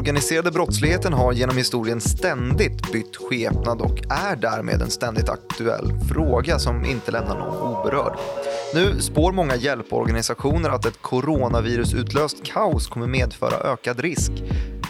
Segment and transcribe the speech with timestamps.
[0.00, 5.92] Den organiserade brottsligheten har genom historien ständigt bytt skepnad och är därmed en ständigt aktuell
[6.08, 8.18] fråga som inte lämnar någon oberörd.
[8.74, 14.32] Nu spår många hjälporganisationer att ett coronavirusutlöst kaos kommer medföra ökad risk.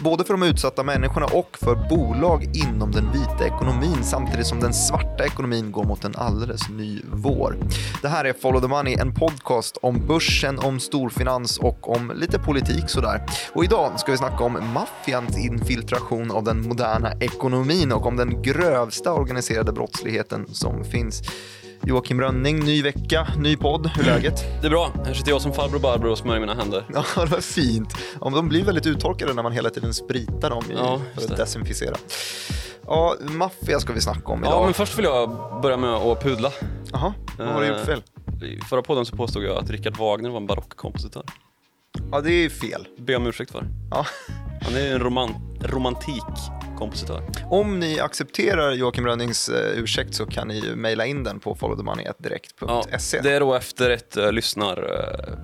[0.03, 4.73] Både för de utsatta människorna och för bolag inom den vita ekonomin samtidigt som den
[4.73, 7.57] svarta ekonomin går mot en alldeles ny vår.
[8.01, 12.39] Det här är Follow the Money, en podcast om börsen, om storfinans och om lite
[12.39, 13.25] politik sådär.
[13.53, 18.41] Och idag ska vi snacka om maffians infiltration av den moderna ekonomin och om den
[18.41, 21.21] grövsta organiserade brottsligheten som finns.
[21.83, 23.91] Joakim Rönning, ny vecka, ny podd.
[23.95, 24.61] Hur är läget?
[24.61, 24.91] Det är bra.
[25.05, 26.85] Här sitter jag som farbror Barbro och smörjer mina händer.
[26.93, 27.93] Ja, det var fint.
[28.21, 31.37] Ja, de blir väldigt uttorkade när man hela tiden spritar dem i, Ja, för att
[31.37, 31.95] desinficera.
[32.85, 34.65] Ja, maffia ska vi snacka om Ja, idag.
[34.65, 35.29] men först vill jag
[35.61, 36.51] börja med att pudla.
[36.91, 38.03] Jaha, vad har du gjort Eh, fel?
[38.43, 41.23] I förra podden så påstod jag att Richard Wagner var en barockkompositör.
[42.11, 42.87] Ja, det är fel.
[43.07, 43.67] Jag om ursäkt för.
[43.91, 44.05] Ja.
[44.61, 45.95] Han är en roman
[46.81, 47.21] romantikkompositör.
[47.51, 51.55] Om ni accepterar Joakim Rönnings eh, ursäkt så kan ni ju mejla in den på
[51.55, 53.17] followthemoney.direkt.se.
[53.17, 54.79] Ja, det är då efter ett uh, lyssnar...
[54.79, 55.37] Uh,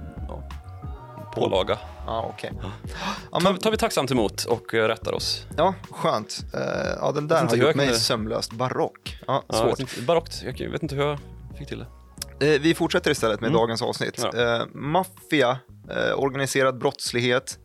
[1.35, 1.77] pålaga.
[2.05, 2.51] Ja, okej.
[2.61, 2.71] Ja,
[3.31, 5.45] tar, men, tar vi tacksamt emot och rättar oss.
[5.57, 6.45] ja, skönt.
[6.53, 6.59] Eh,
[7.01, 9.17] ja, den där har gjort jag mig kunde- sömnlöst barock.
[9.27, 9.79] Ja, Ja, jag svårt.
[9.79, 10.41] inte- barockt.
[10.43, 11.19] Jag vet inte hur jag
[11.57, 11.85] fick till
[12.39, 12.57] det.
[12.59, 13.59] Vi fortsätter istället med Mm.
[13.59, 14.25] dagens avsnitt.
[14.33, 14.55] Ja.
[14.59, 15.57] Eh, maffia,
[15.89, 17.57] eh, organiserad brottslighet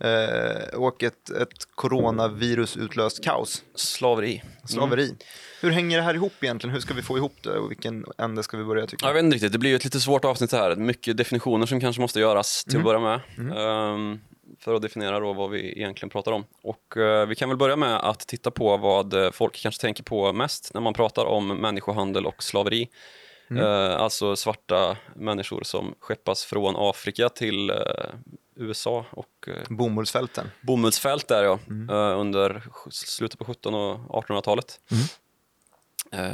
[0.00, 3.64] eh, och ett, ett coronavirusutlöst kaos.
[3.74, 4.42] Slaveri.
[4.64, 5.14] Slaveri.
[5.60, 6.74] Hur hänger det här ihop egentligen?
[6.74, 9.04] Hur ska vi få ihop det och vilken ände ska vi börja tycka?
[9.06, 10.76] Ja, Jag vet inte riktigt, det blir ju ett lite svårt avsnitt här.
[10.76, 12.86] Mycket definitioner som kanske måste göras till Mm.
[12.86, 13.56] att börja med.
[13.58, 14.18] Ehm,
[14.60, 16.44] för att definiera då vad vi egentligen pratar om.
[16.62, 20.02] Och eh, vi kan väl börja med att titta på vad eh, folk kanske tänker
[20.02, 22.88] på mest när man pratar om människohandel och slaveri.
[23.50, 23.62] Mm.
[23.64, 27.76] Eh, alltså svarta människor som skeppas från Afrika till eh,
[28.56, 30.50] USA och eh, Bomullsfälten.
[30.60, 31.90] bomullsfält där ja, Mm.
[31.90, 34.80] eh, under slutet på 1700 och 1800-talet.
[34.90, 35.04] Mm.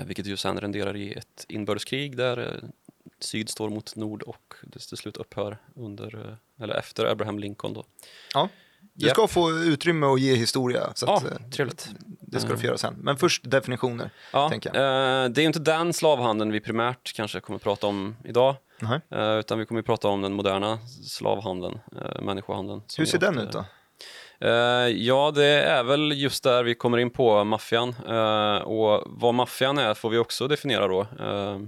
[0.00, 2.64] Eh, vilket ju sen renderar i ett inbördeskrig där
[3.18, 7.84] syd står mot nord och det till slut upphör under, eller efter Abraham Lincoln då.
[8.34, 8.48] Ja.
[8.94, 11.88] Du ska få utrymme att ge historia, så Ja, att, eh, trevligt.
[12.20, 12.94] det ska du få göra sen.
[12.98, 14.10] Men först definitioner.
[14.32, 18.16] Ja, tänker eh, det är inte den slavhandeln vi primärt kanske kommer att prata om
[18.24, 18.56] idag.
[18.80, 19.00] Nej.
[19.10, 22.82] Eh, utan vi kommer att prata om den moderna slavhandeln, eh, människohandeln.
[22.98, 23.64] Hur ser den ut då?
[24.40, 24.50] Eh,
[24.88, 27.94] ja, det är väl just där vi kommer in på maffian.
[28.08, 31.00] Eh, och vad maffian är får vi också definiera då.
[31.00, 31.58] Eh,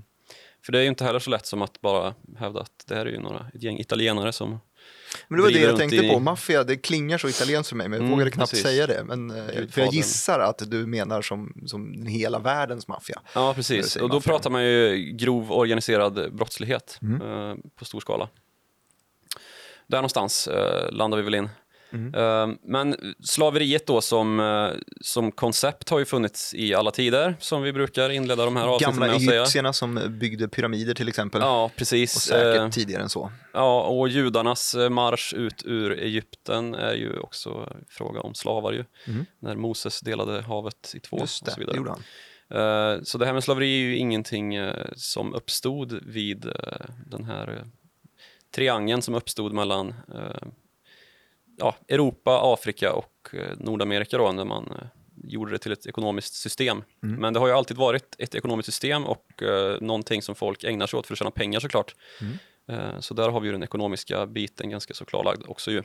[0.67, 3.07] för det är ju inte heller så lätt som att bara hävda att det här
[3.07, 4.61] är ju några, ett gäng italienare som...
[5.29, 6.19] Men det var det jag tänkte i- på.
[6.21, 8.67] Maffia, det klingar så italienskt för mig, men jag Mm, vågade knappt precis.
[8.67, 9.05] säga det.
[9.05, 13.21] Men, eh, för jag gissar att du menar som, som hela världens maffia.
[13.35, 13.97] Ja, precis.
[13.97, 17.23] Och då pratar man ju grov organiserad brottslighet Mm.
[17.51, 18.29] eh, på stor skala.
[19.87, 21.49] Där någonstans eh, landar vi väl in.
[21.94, 22.15] Mm.
[22.15, 24.69] Eh, men slaveriet då som, eh,
[25.00, 28.93] som koncept har ju funnits i alla tider, som vi brukar inleda de här avsnitten
[28.94, 29.41] Gamla med att säga.
[29.43, 31.41] egyptierna som byggde pyramider till exempel.
[31.41, 32.12] Ja, Och precis.
[32.12, 33.32] säkert Eh, tidigare än så.
[33.53, 38.84] Ja, och judarnas eh, marsch ut ur Egypten är ju också fråga om slavar ju.
[39.06, 39.26] Mm.
[39.38, 41.76] När Moses delade havet i två Just och det, så det vidare.
[41.76, 42.00] gjorde han.
[42.97, 46.53] Eh, Så det här med slaveri är ju ingenting eh, som uppstod vid
[47.06, 47.65] den här
[48.55, 49.94] triangeln som uppstod mellan
[51.57, 54.87] ja, Europa, Afrika och eh, Nordamerika då när man eh,
[55.25, 56.85] gjorde det till ett ekonomiskt system.
[57.03, 57.21] Mm.
[57.21, 60.87] Men det har ju alltid varit ett ekonomiskt system och eh, någonting som folk ägnar
[60.87, 61.95] sig åt för att tjäna pengar såklart.
[62.21, 62.39] Mm.
[62.69, 65.79] Eh, Så där har vi ju den ekonomiska biten ganska så klarlagd också ju.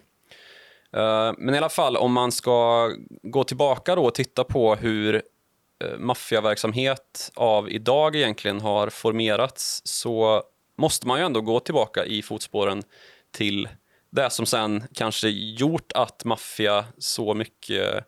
[0.93, 2.89] Eh, Men i alla fall, om man ska
[3.23, 10.43] gå tillbaka då och titta på hur eh, maffiaverksamhet av idag egentligen har formerats så
[10.77, 12.83] måste man ju ändå gå tillbaka i fotspåren
[13.31, 13.69] till
[14.09, 18.05] det som sen kanske gjort att maffia så mycket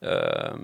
[0.00, 0.54] eh,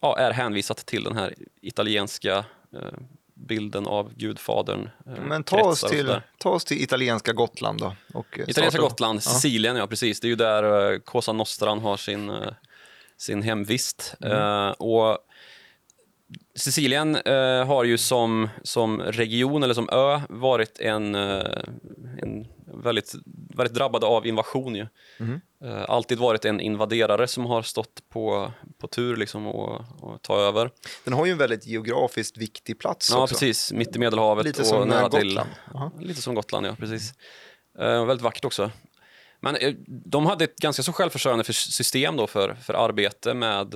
[0.00, 2.44] ja, är hänvisat till den här italienska
[2.74, 2.92] eh,
[3.34, 4.90] bilden av gudfadern.
[5.06, 7.96] eh, Men ta oss, till, ta oss till italienska Gotland då.
[8.14, 9.20] Och eh, Italienska Gotland, Ja.
[9.20, 10.20] Sicilien, ja precis.
[10.20, 12.52] Det är ju där eh, Cosa Nostran har sin, eh,
[13.16, 14.14] sin hemvist.
[14.20, 14.38] Mm.
[14.38, 15.18] Eh, och
[16.54, 17.14] Sicilien
[17.66, 23.12] har ju som, som region eller som ö varit en, en väldigt,
[23.54, 24.74] väldigt drabbad av invasion.
[24.74, 24.86] Ju.
[25.64, 30.38] Eh, alltid varit en invaderare som har stått på, på tur liksom och, och ta
[30.40, 30.70] över.
[31.04, 33.34] Den har ju en väldigt geografiskt viktig plats Ja, också.
[33.34, 33.72] precis.
[33.72, 35.28] Mitt i Medelhavet Lite och nära eh, till...
[35.28, 35.50] Gotland.
[35.74, 35.90] Jaha.
[36.00, 36.76] Lite som Gotland, ja.
[36.78, 37.14] Precis.
[37.78, 38.70] Eh, väldigt vackert också.
[39.40, 43.74] Men de hade ett ganska så självförsörjande för- system då för, för arbete med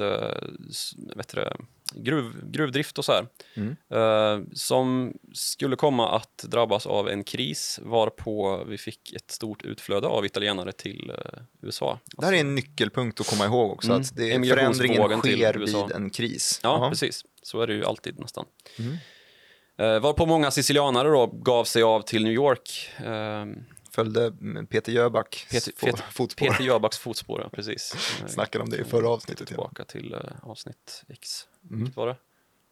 [1.16, 1.50] vet du,
[1.94, 3.26] gruv, gruvdrift och så här.
[3.54, 3.76] Mm.
[3.90, 10.06] Eh, som skulle komma att drabbas av en kris varpå vi fick ett stort utflöde
[10.06, 11.98] av italienare till eh, USA.
[12.16, 14.00] Det här är en nyckelpunkt att komma ihåg också, Mm.
[14.00, 16.60] att det, förändringen sker vid en kris.
[16.62, 16.90] Ja, Jaha.
[16.90, 17.24] precis.
[17.42, 18.44] Så är det ju alltid nästan.
[18.78, 18.96] Mm.
[19.78, 22.90] Eh, varpå många sicilianare då gav sig av till New York.
[23.04, 23.46] Eh,
[23.90, 24.32] Följde
[24.70, 26.46] Peter Jöback Peter- fo- Peter- fotspår.
[26.46, 27.94] Peter Jöbacks fotspår, ja, precis.
[28.28, 29.48] Snackade om det i förra avsnittet.
[29.48, 31.46] Tillbaka till eh, avsnitt X.
[31.70, 31.92] Mm.
[31.94, 32.16] Var det?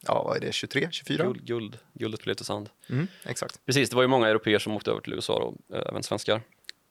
[0.06, 1.24] ja vad är det, 23, 24?
[1.24, 2.68] Guld, guld, guldet blev till sand.
[2.90, 3.66] Mm, exakt.
[3.66, 6.40] Precis, det var ju många europeer som åkte över till USA då, eh, även svenskar.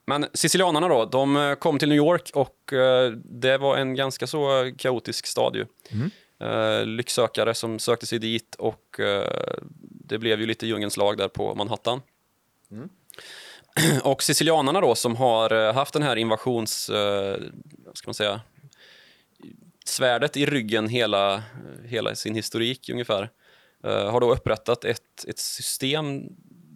[0.05, 4.27] Men sicilianerna då, de eh, kom till New York och eh, det var en ganska
[4.27, 5.65] så kaotisk stad ju.
[5.89, 6.11] Mm.
[6.39, 11.27] Eh, lycksökare som sökte sig dit och eh, det blev ju lite djungelns lag där
[11.27, 12.01] på Manhattan.
[12.71, 12.89] Mm.
[14.03, 16.89] Och sicilianarna då som har eh, haft den här invasions,
[17.85, 18.41] vad ska man säga,
[19.93, 21.43] svärdet i ryggen hela,
[21.85, 23.29] hela sin historik ungefär,
[23.87, 26.23] Uh, har då upprättat ett, ett system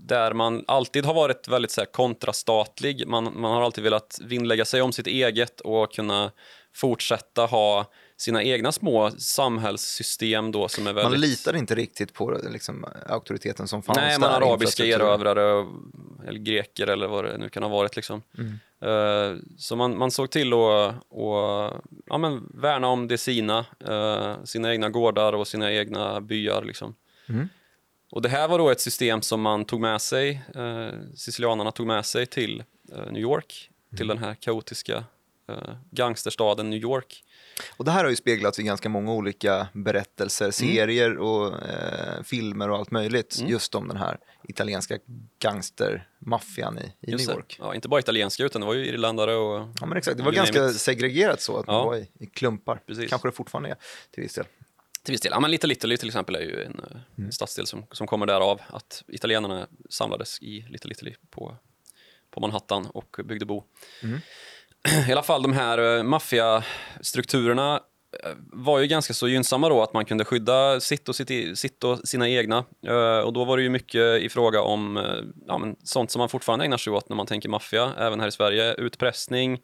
[0.08, 3.08] där man alltid har varit väldigt så här, kontrastatlig.
[3.08, 6.32] Man, man har alltid velat vinnlägga sig om sitt eget och kunna
[6.74, 7.86] fortsätta ha
[8.18, 11.12] sina egna små samhällssystem då som är väldigt...
[11.12, 14.20] Man litar inte riktigt på liksom, auktoriteten som fanns Nej, där.
[14.20, 15.02] man arabiska infrastrukturen.
[15.02, 15.66] erövrare
[16.28, 17.96] eller greker eller vad det nu kan ha varit.
[17.96, 18.22] Liksom.
[18.38, 18.60] Mm.
[18.82, 21.74] Eh, så man, man såg till att och,
[22.06, 26.64] ja, men värna om det sina, eh, sina egna gårdar och sina egna byar.
[26.64, 26.96] Liksom.
[27.30, 27.50] Mm.
[28.12, 31.88] Och det här var då ett system som man tog med sig, eh, sicilianerna tog
[31.88, 32.64] med sig till
[33.12, 35.04] New York, till den här kaotiska
[35.92, 37.24] gangsterstaden New York.
[37.78, 40.52] Och det här har ju speglats i ganska många olika berättelser, Mm.
[40.52, 43.38] serier och eh, filmer och allt möjligt.
[43.40, 43.52] Mm.
[43.52, 44.98] Just om den här italienska
[45.40, 47.22] gangstermaffian i, i New.
[47.22, 47.58] York.
[47.60, 50.32] Ja, inte bara italienska utan det var ju irländare och Ja men exakt, det var
[50.32, 50.76] ganska it.
[50.80, 51.74] segregerat så, att Ja.
[51.74, 52.82] man var i, i klumpar.
[52.88, 53.10] Precis.
[53.10, 53.76] Kanske det fortfarande är
[54.12, 54.46] till viss del.
[55.04, 55.32] Till viss del.
[55.32, 58.26] Ja, men Little Italy till exempel är ju en, eh, en stadsdel som, som kommer
[58.26, 58.62] därav.
[58.68, 61.58] Att italienarna samlades i Little Italy på,
[62.32, 63.64] på Manhattan och byggde bo.
[64.04, 64.20] Mm.
[65.08, 67.76] I alla fall de här eh, maffiastrukturerna
[68.24, 71.84] eh, var ju ganska så gynnsamma då att man kunde skydda sitt och, sitt, sitt
[71.84, 72.66] och sina egna.
[72.88, 75.00] Eh, och då var det ju mycket i fråga om
[75.48, 78.28] ja, men sånt som man fortfarande ägnar sig åt när man tänker maffia, även här
[78.28, 78.74] i Sverige.
[78.74, 79.60] Utpressning,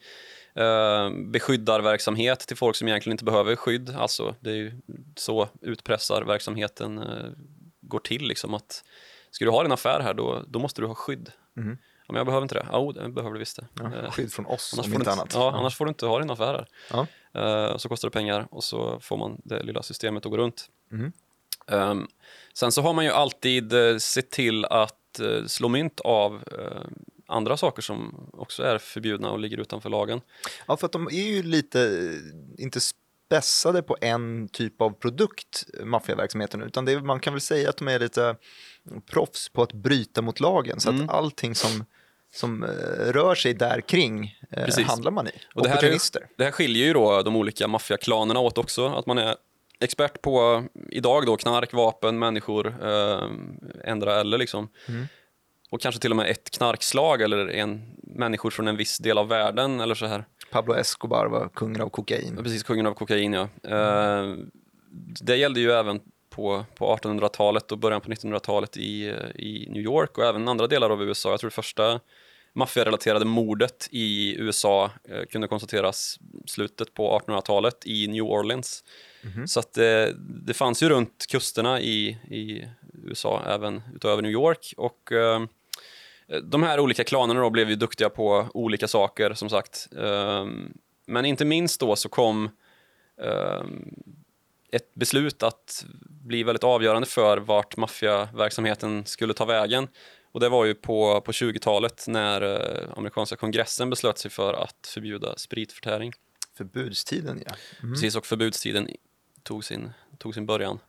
[1.32, 3.96] beskyddarverksamhet till folk som egentligen inte behöver skydd.
[3.98, 4.82] Alltså, det är ju
[5.16, 7.04] så utpressarverksamheten
[7.82, 8.28] går till.
[8.28, 8.84] Liksom att,
[9.32, 11.32] ska du ha en affär här, då, då måste du ha skydd.
[11.58, 11.78] Mm.
[12.08, 12.68] Men jag behöver inte det.
[12.72, 13.68] Jo, det behöver du visst det.
[13.80, 15.32] Ja, Eh, skydd från oss Annars om inte annat.
[15.34, 16.68] ja, annars får du inte ha din affär här.
[16.92, 17.08] Ja.
[17.42, 20.70] Eh, så kostar det pengar och så får man det lilla systemet att gå runt.
[20.92, 21.12] Mhm.
[21.68, 22.08] Ehm,
[22.54, 26.82] sen så har man ju alltid uh, sett till att eh, slå mynt av eh,
[27.28, 30.22] andra saker som också är förbjudna och ligger utanför lagen.
[30.68, 32.12] Ja, för att de är ju lite,
[32.58, 32.80] inte
[33.34, 37.88] spessade på en typ av produkt, maffiaverksamheten, utan det man kan väl säga att de
[37.88, 38.36] är lite
[39.12, 40.80] proffs på att bryta mot lagen.
[40.80, 41.04] Så Mm.
[41.04, 41.86] att allting som,
[42.34, 42.70] som eh,
[43.12, 45.32] rör sig där kring eh, handlar man i.
[45.56, 46.38] Och det här är-.
[46.38, 48.88] Det här skiljer ju då de olika maffiaklanerna åt också.
[48.88, 49.36] Att man är
[49.80, 53.30] expert på, idag då, knark, vapen, människor, eh,
[53.84, 54.70] ändra eller liksom.
[54.88, 55.08] Mm.
[55.70, 59.28] Och kanske till och med ett knarkslag eller en människor från en viss del av
[59.28, 60.26] världen eller så här.
[60.54, 62.38] Pablo Escobar var kungen av kokain.
[62.44, 63.48] Precis, kungen av kokain ja.
[63.64, 64.36] Eh,
[65.22, 69.06] det gällde ju även på, på 1800-talet och början på 1900-talet i,
[69.36, 71.30] i New York och även andra delar av USA.
[71.30, 72.00] Jag tror det första
[72.54, 78.84] maffiarelaterade mordet i USA eh, kunde konstateras slutet på 1800-talet i New Orleans.
[79.22, 79.48] Mhm.
[79.48, 80.06] Så att eh,
[80.46, 82.68] det fanns ju runt kusterna i, i
[83.04, 85.40] USA även utöver New York och eh,
[86.44, 89.88] de här olika klanerna då blev ju duktiga på olika saker som sagt.
[89.98, 90.74] Ehm,
[91.06, 92.50] Men inte minst då så kom
[93.22, 93.96] ehm,
[94.72, 99.88] ett beslut att bli väldigt avgörande för vart maffiaverksamheten skulle ta vägen.
[100.32, 104.88] Och det var ju på, på 20-talet när eh, amerikanska kongressen beslöt sig för att
[104.88, 106.14] förbjuda spritförtäring.
[106.58, 107.56] Förbudstiden, ja.
[107.84, 107.94] Mm.
[107.94, 108.90] Precis, och förbudstiden
[109.44, 110.80] tog sin, tog sin början.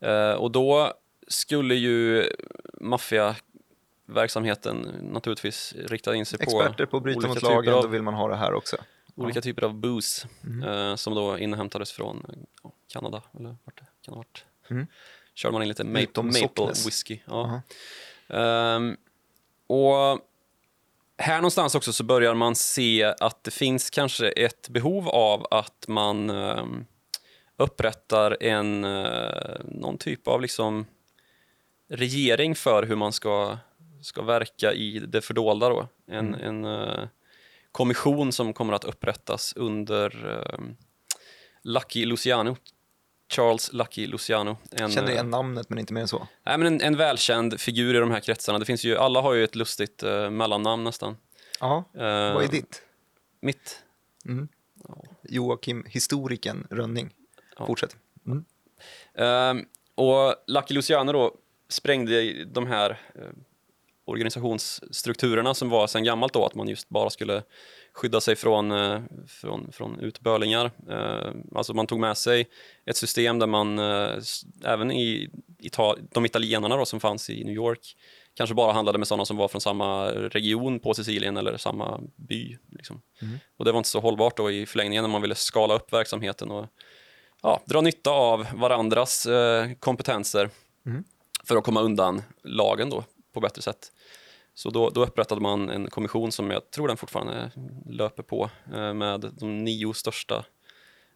[0.00, 0.92] Eh, och då
[1.28, 2.26] skulle ju
[4.08, 4.78] maffiaverksamheten
[5.12, 8.28] naturligtvis rikta in sig Experter på att bryta mot lagen, av- då vill man ha
[8.28, 8.76] det här också.
[9.14, 10.68] olika typer av booze Mm.
[10.68, 12.26] eh, som då inhämtades från
[12.92, 14.44] Kanada, eller vart det kan ha varit.
[14.70, 14.86] Mm.
[15.34, 16.86] Körde man in lite maple Socknes.
[16.86, 17.18] whisky.
[17.24, 17.60] Ja.
[18.28, 18.96] Ehm,
[19.66, 20.20] och
[21.18, 25.84] här någonstans också så börjar man se att det finns kanske ett behov av att
[25.88, 26.86] man um,
[27.56, 30.86] upprättar en, eh, någon typ av liksom
[31.88, 33.58] regering för hur man ska,
[34.00, 35.68] ska verka i det fördolda.
[35.68, 35.88] Då.
[36.06, 37.08] En, en eh,
[37.72, 40.76] kommission som kommer att upprättas under um,
[41.62, 42.56] Lucky Luciano
[43.28, 44.56] Charles Lucky Luciano.
[44.70, 46.28] En, Känner eh, igen namnet men inte mer än så.
[46.42, 48.58] nej, men en, en välkänd figur i de här kretsarna.
[48.58, 51.16] Det finns ju, alla har ju ett lustigt eh, mellannamn nästan.
[51.60, 52.82] Ja, vad är ditt?
[53.40, 53.82] Mitt?
[54.24, 54.48] Mm.
[55.22, 57.14] Joakim Historiken Rönning.
[57.58, 57.66] Ja.
[57.66, 57.96] Fortsätt.
[58.26, 58.44] Mm.
[59.14, 61.34] Ehm, och Lucky Luciano då
[61.68, 63.00] sprängde de här
[64.08, 67.42] organisationsstrukturerna som var sedan gammalt då, att man just bara skulle
[67.98, 70.70] skydda sig från, eh, från, från utbölingar.
[70.90, 72.48] Eh, alltså man tog med sig
[72.86, 74.18] ett system där man, eh,
[74.64, 75.28] även i
[75.62, 77.96] Ital- de italienarna då, som fanns i New York,
[78.34, 82.58] kanske bara handlade med sådana som var från samma region på Sicilien eller samma by.
[82.70, 83.02] Liksom.
[83.56, 86.50] Och det var inte så hållbart då i förlängningen när man ville skala upp verksamheten
[86.50, 86.66] och
[87.42, 89.26] ja, dra nytta av varandras
[89.80, 90.50] kompetenser
[91.44, 93.92] för att komma undan lagen då på bättre sätt.
[94.54, 97.50] Så då, då upprättade man en kommission som jag tror den fortfarande
[97.86, 100.44] löper på eh, med de nio största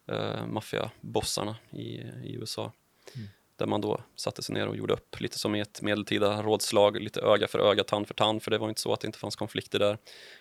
[0.07, 1.85] eh, maffiabossarna i,
[2.23, 2.71] i USA.
[3.55, 7.01] Där man då satte sig ner och gjorde upp lite som i ett medeltida rådslag,
[7.01, 9.19] lite öga för öga, tand för tand, för det var inte så att det inte
[9.19, 9.97] fanns konflikter där.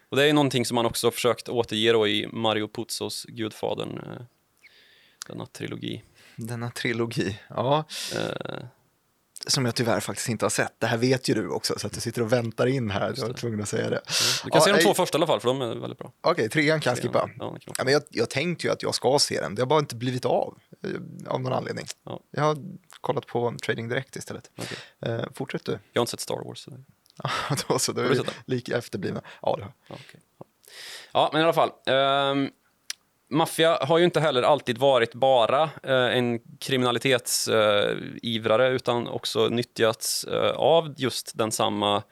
[0.08, 4.22] Och det är någonting som man också försökt återge då i Mario Puzos Gudfadern, eh,
[5.28, 6.02] denna trilogi.
[6.36, 7.38] Denna trilogi.
[7.48, 8.64] Ja, Eh,
[9.46, 10.74] som jag tyvärr faktiskt inte har sett.
[10.78, 13.14] Det här vet ju du också, så att du sitter och väntar in här.
[13.16, 14.00] Jag var tvungen att säga det.
[14.44, 16.12] du kan Ja, se de två första i alla fall, för de är väldigt bra.
[16.20, 17.30] Okej, trean kan jag skippa.
[17.38, 19.96] Ja, men jag, jag tänkte ju att jag ska se den, det har bara inte
[19.96, 20.58] blivit av.
[20.84, 21.86] eh, Av någon anledning.
[22.04, 22.20] Ja.
[22.30, 22.56] Jag har
[23.00, 24.50] kollat på Trading Direct istället.
[24.58, 24.78] Okej.
[25.12, 25.72] Eh, fortsätt du.
[25.92, 26.58] Jag har inte sett Star Wars.
[26.58, 26.70] Så
[27.68, 29.22] då, så då är vi lika efterblivna.
[29.42, 30.20] Ja, det har Ja, okej.
[30.38, 30.46] ja.
[31.12, 31.70] ja, men i alla fall.
[31.86, 32.50] Um,
[33.32, 40.50] Maffia har ju inte heller alltid varit bara eh, en kriminalitetsivrare utan också nyttjats eh,
[40.50, 42.02] av just den samma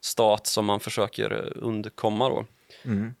[0.00, 2.28] stat som man försöker eh, undkomma.
[2.28, 2.44] Då.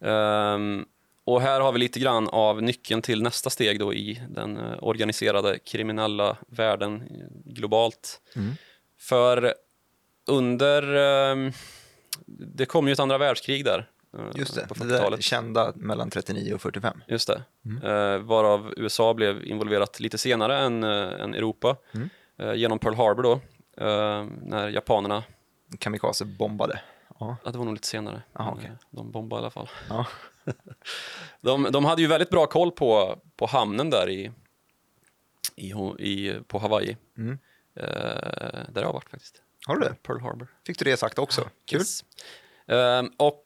[0.08, 0.84] Ehm,
[1.24, 4.74] och här har vi lite grann av nyckeln till nästa steg då i den eh,
[4.80, 8.20] organiserade kriminella världen eh, globalt.
[9.00, 9.54] För
[10.26, 10.96] under...
[10.96, 11.52] ehm,
[12.26, 13.88] det kom ju ett andra världskrig där.
[14.18, 15.22] Eh, Just det, det där 40-talet.
[15.22, 17.02] kända mellan 39 och 45.
[17.08, 17.42] Just det.
[17.88, 21.76] Eh, varav USA blev involverat lite senare än, eh, än Europa.
[22.38, 23.32] Eh, genom Pearl Harbor då.
[23.86, 25.24] eh, när japanerna,
[25.78, 26.80] Kamikaze bombade.
[27.20, 27.36] Ja.
[27.44, 28.22] ja det var nog lite senare.
[28.32, 29.68] Aha, eh, De bombade i alla fall.
[29.88, 30.06] Ja.
[31.40, 34.30] De, de hade ju väldigt bra koll på, på hamnen där i,
[35.56, 36.96] i, i, på Hawaii.
[37.18, 37.38] Mm.
[37.76, 37.86] Eh,
[38.68, 39.42] där jag har varit faktiskt.
[39.66, 39.94] Har du det?
[40.02, 40.48] Pearl Harbor.
[40.66, 41.48] Fick du det sagt också?
[41.64, 41.78] Kul.
[41.78, 42.04] Yes.
[42.66, 43.44] Ehm, och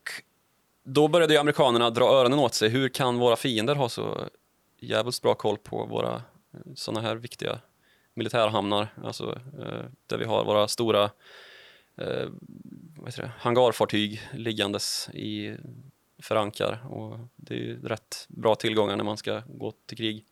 [0.84, 2.68] då började amerikanerna dra öronen åt sig.
[2.68, 4.28] Hur kan våra fiender ha så
[4.80, 6.22] jävligt bra koll på våra
[6.74, 7.58] sådana här viktiga
[8.14, 8.94] militärhamnar?
[9.04, 11.04] Alltså eh, där vi har våra stora
[11.96, 12.28] eh,
[13.16, 15.56] det, hangarfartyg liggandes i
[16.22, 16.86] förankar.
[16.88, 20.24] Och det är ju rätt bra tillgångar när man ska gå till krig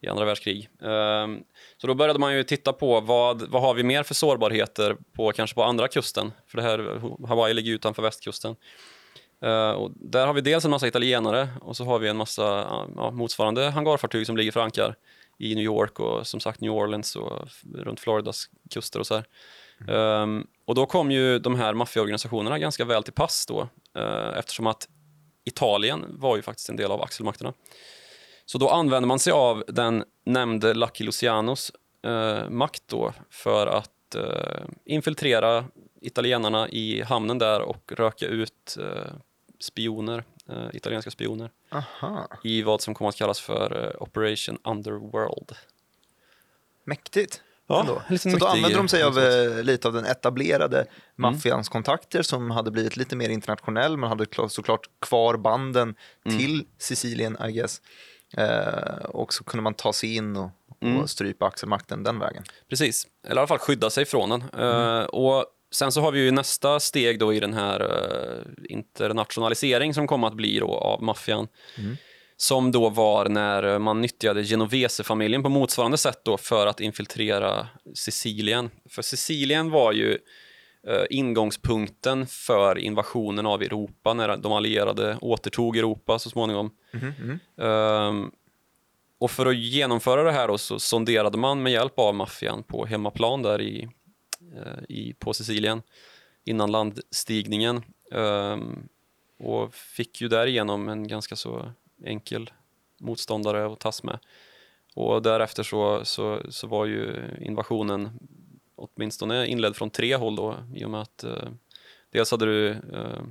[0.00, 0.68] i andra världskrig.
[0.80, 1.44] Ehm,
[1.76, 5.32] så då började man ju titta på vad, vad har vi mer för sårbarheter på
[5.32, 6.32] kanske på andra kusten?
[6.46, 8.56] För det här, Hawaii ligger utanför västkusten.
[9.42, 12.42] Eh, och där har vi dels en massa italienare och så har vi en massa
[12.96, 14.94] ja, motsvarande hangarfartyg som ligger förankar
[15.38, 19.24] i New York och som sagt New Orleans och runt Floridas kuster och så här.
[19.88, 24.66] Ehm, och då kom ju de här maffiaorganisationerna ganska väl till pass då eh, eftersom
[24.66, 24.88] att
[25.44, 27.52] Italien var ju faktiskt en del av axelmakterna.
[28.46, 31.72] Så då använder man sig av den nämnde Lucky Lucianos
[32.06, 33.90] eh, makt då för att
[34.84, 35.64] infiltrera
[36.00, 38.78] italienarna i hamnen där och röka ut
[39.60, 45.52] spioner, eh, italienska spioner Aha, i vad som kommer att kallas för eh, Operation Underworld.
[46.84, 47.42] mäktigt.
[47.66, 47.94] Ja, Ändå.
[48.18, 50.88] Så då mäktig använder de sig av eh, lite av den etablerade Mm.
[51.34, 53.96] maffians kontakter som hade blivit lite mer internationell.
[53.96, 56.38] Man hade kla- såklart kvar banden Mm.
[56.38, 57.80] till Sicilien, I guess.
[58.36, 60.50] Eh, och så kunde man ta sig in och,
[60.80, 61.00] Mm.
[61.00, 62.42] och strypa axelmakten den vägen.
[62.68, 64.42] Precis, eller i alla fall skydda sig från den.
[64.60, 69.94] Eh, och sen så har vi ju nästa steg då i den här eh, internationalisering
[69.94, 71.48] som kommer att bli då av maffian.
[72.36, 78.70] Som då var när man nyttjade Genovese-familjen på motsvarande sätt då för att infiltrera Sicilien.
[78.90, 80.18] För Sicilien var ju
[80.86, 86.70] eh, ingångspunkten för invasionen av Europa när de allierade återtog Europa så småningom.
[87.60, 88.30] Ehm,
[89.20, 92.86] och för att genomföra det här då så sonderade man med hjälp av maffian på
[92.86, 93.88] hemmaplan där i, eh,
[94.40, 95.82] Eh, i, på Sicilien
[96.44, 97.82] innan landstigningen.
[98.12, 98.88] Ehm,
[99.38, 101.72] och fick ju därigenom en ganska så
[102.04, 102.50] enkel
[103.00, 104.18] motståndare att tas med.
[104.94, 108.18] Och därefter så, så, så var ju invasionen
[108.74, 111.50] åtminstone inledd från tre håll då i och med att eh,
[112.10, 113.22] dels hade du eh,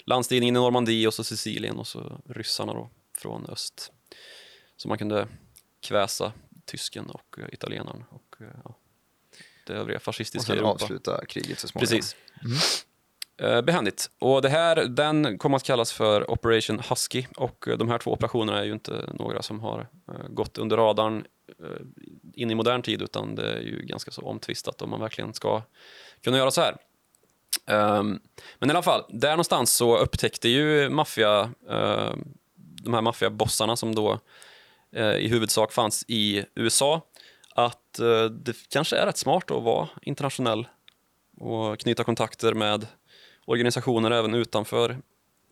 [0.00, 3.92] landstigningen i Normandie och så Sicilien och så ryssarna då från öst.
[4.76, 5.28] Så man kunde
[5.80, 6.32] kväsa
[6.64, 8.74] tysken och eh, italienaren och eh, ja,
[9.68, 10.84] det övriga Och fascistiska sen Europa.
[10.84, 11.96] avsluta kriget så småningom.
[11.96, 12.16] Precis.
[13.40, 14.10] Eh, behändigt.
[14.18, 18.12] Och det här, den kommer att kallas för Operation Husky och eh, de här två
[18.12, 21.24] operationerna är ju inte några som har eh, gått under radarn
[21.62, 21.66] eh,
[22.34, 25.62] in i modern tid utan det är ju ganska så omtvistat om man verkligen ska
[26.20, 26.76] kunna göra så här.
[27.66, 28.20] Ehm,
[28.58, 32.14] men i alla fall, där någonstans så upptäckte ju maffia, eh,
[32.56, 34.20] de här maffiabossarna som då
[34.92, 37.02] eh, i huvudsak fanns i USA
[38.00, 40.68] att eh, det kanske är rätt smart att vara internationell
[41.40, 42.86] och knyta kontakter med
[43.44, 44.98] organisationer även utanför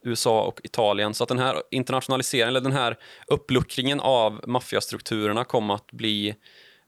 [0.05, 1.15] USA och Italien.
[1.15, 6.35] Så att den här internationaliseringen, eller den här uppluckringen av maffiastrukturerna kom att bli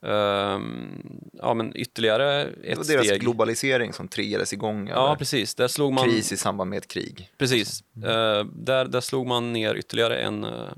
[0.02, 3.20] ehm, ja, men ytterligare Det ett var deras steg.
[3.20, 5.54] globalisering som triggades igång Ja, precis.
[5.54, 7.30] Där slog man, kris i samband med ett krig.
[7.38, 7.84] precis.
[7.96, 10.68] Eh, där, där slog man ner ytterligare en eh,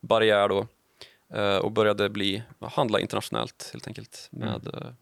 [0.00, 0.66] barriär då
[1.62, 4.92] och började bli, handla internationellt helt enkelt med eh,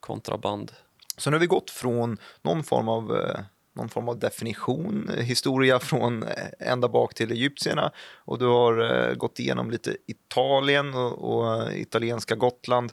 [0.00, 0.72] kontraband.
[1.16, 3.40] Så nu har vi gått från någon form av, eh,
[3.72, 6.28] någon form av definition, eh, historia från eh,
[6.58, 11.80] ända bak till egyptierna och du har eh, gått igenom lite Italien och, och eh,
[11.80, 12.92] italienska Gotland.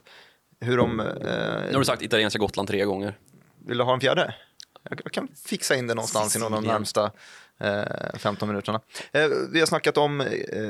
[0.60, 0.96] Hur de...
[0.96, 3.18] Nu Eh, har du sagt italienska Gotland tre gånger.
[3.66, 4.34] vill du ha en fjärde?
[4.82, 7.12] Jag, jag kan fixa in det någonstans inom de närmsta
[7.60, 8.80] eh, 15 minuterna.
[9.12, 10.26] Eh, vi har snackat om eh,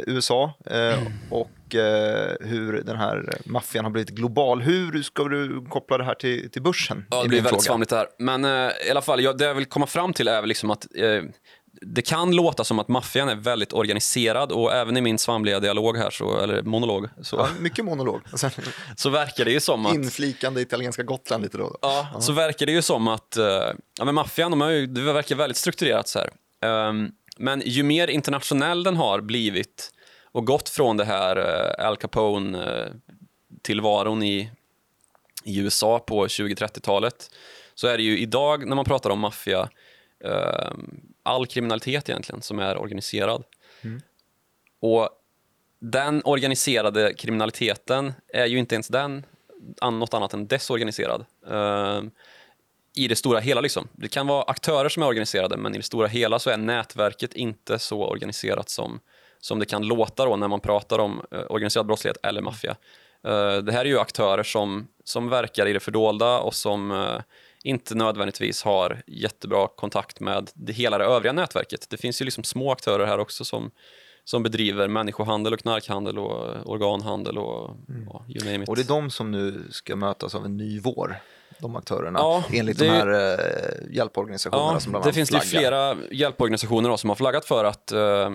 [0.07, 0.99] USA eh,
[1.31, 4.63] och eh, hur den här maffian har blivit global.
[4.63, 7.05] Hur ska du koppla det här till, till börsen?
[7.11, 8.07] Ja, det blir väldigt svamligt här.
[8.19, 10.71] Men eh, i alla fall, jag, det jag vill komma fram till är väl liksom
[10.71, 10.87] att
[11.81, 15.97] det kan låta som att maffian är väldigt organiserad och även i min svamliga dialog
[15.97, 18.21] här, så, eller monolog, så, Ja, mycket monolog.
[18.97, 21.79] Så verkar det ju som att inflikande italienska Gotland lite då.
[21.83, 23.37] Ja, så verkar det ju som att
[23.99, 26.31] ja, men maffian, de ju, det verkar väldigt strukturerat så här.
[26.61, 29.93] Ehm, men ju mer internationell den har blivit
[30.25, 34.51] och gått från det här uh, Al Capone-tillvaron i,
[35.45, 37.31] i USA på 20-30-talet
[37.75, 39.69] så är det ju idag när man pratar om maffia
[40.25, 43.45] ehm, all kriminalitet egentligen som är organiserad.
[44.81, 45.11] Och
[45.81, 49.27] den organiserade kriminaliteten är ju inte ens den
[49.83, 51.25] något annat än desorganiserad.
[52.97, 53.61] I det stora hela.
[53.61, 53.89] Liksom.
[53.93, 57.35] Det kan vara aktörer som är organiserade, men i det stora hela så är nätverket
[57.35, 59.01] inte så organiserat som,
[59.41, 62.77] som det kan låta då när man pratar om eh, organiserad brottslighet eller maffia.
[63.25, 67.21] Eh, det här är ju aktörer som, som verkar i det fördolda och som eh,
[67.63, 71.87] inte nödvändigtvis har jättebra kontakt med det hela det övriga nätverket.
[71.91, 73.71] Det finns ju liksom små aktörer här också som,
[74.25, 77.77] som bedriver människohandel och knarkhandel och eh, organhandel och
[78.09, 78.69] ja, you name it.
[78.69, 81.17] Och det är de som nu ska mötas av en ny vår,
[81.59, 85.29] de aktörerna, Ja, enligt det- de här eh, hjälporganisationerna Ja, som bland det annat finns
[85.31, 85.61] det ju flaggar.
[85.95, 88.31] flera hjälporganisationer då, som har flaggat för att eh,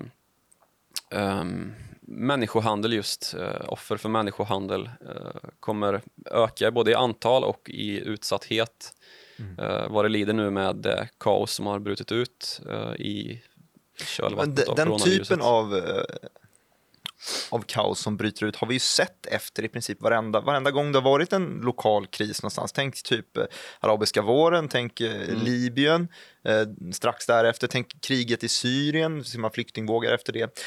[1.10, 8.00] ehm, människohandel, just eh, offer för människohandel, eh, kommer öka både i antal och i
[8.00, 8.92] utsatthet.
[9.38, 9.58] Mm.
[9.58, 13.42] Eh, vad det lider nu med det kaos som har brutit ut eh, i
[14.04, 16.04] kölvattnet av den typen av, eh,
[17.50, 20.92] av kaos som bryter ut har vi ju sett efter i princip varenda, varenda gång
[20.92, 22.72] det har varit en lokal kris någonstans.
[22.72, 23.44] Tänk typ eh,
[23.80, 25.44] arabiska våren, tänk eh, Mm.
[25.44, 26.08] Libyen,
[26.44, 30.58] eh, strax därefter, tänk kriget i Syrien, ser man flyktingvågar efter det.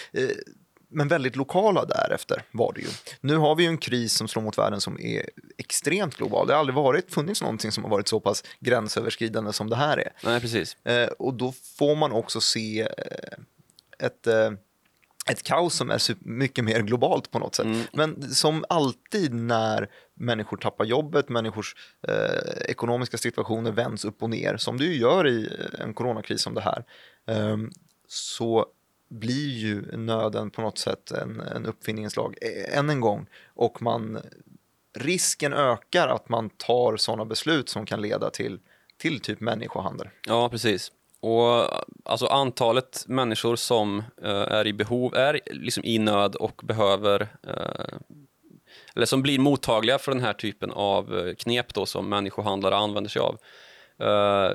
[0.90, 2.88] Men väldigt lokala därefter var det ju.
[3.22, 6.48] Nu har vi ju en kris som slår mot världen som är extremt global.
[6.48, 9.98] Det har aldrig varit, funnits någonting som har varit så pass gränsöverskridande som det här
[9.98, 10.12] är.
[10.24, 10.86] Nej, precis.
[10.86, 12.88] Eh, och då får man också se
[14.00, 14.52] ett, eh,
[15.30, 17.66] ett kaos som är mycket mer globalt på något sätt.
[17.66, 17.82] Mm.
[17.94, 21.76] Men som alltid när människor tappar jobbet, människors
[22.08, 26.42] eh, ekonomiska situationer vänds upp och ner, som det ju gör i eh, en coronakris
[26.42, 26.86] som det här,
[27.28, 27.58] eh,
[28.08, 28.66] så
[29.10, 33.28] blir ju nöden på något sätt en, en uppfinningens lag eh, än en gång.
[33.48, 34.20] Och man,
[34.94, 38.60] risken ökar att man tar sådana beslut som kan leda till,
[38.98, 40.10] till typ människohandel.
[40.28, 40.92] Ja, precis.
[41.26, 41.70] Och
[42.06, 47.98] alltså antalet människor som eh, är i behov, är liksom i nöd och behöver eh,
[48.96, 53.10] eller som blir mottagliga för den här typen av eh, knep då som människohandlare använder
[53.10, 53.38] sig av.
[54.00, 54.52] Eh,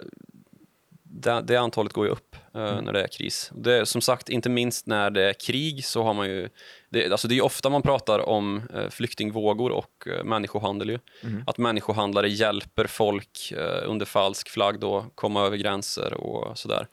[1.13, 3.51] det, det antalet går ju upp eh, när det är kris.
[3.55, 6.49] Det som sagt, inte minst när det är krig så har man ju...
[6.91, 10.99] Det, alltså det är ofta man pratar om eh, flyktingvågor och eh, människohandel ju.
[11.47, 16.87] Att människohandlare hjälper folk eh, under falsk flagg då komma över gränser och sådär.